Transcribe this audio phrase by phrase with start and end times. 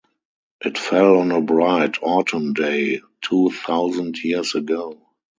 [0.65, 4.97] It fell on a bright autumn day two thousand years ago.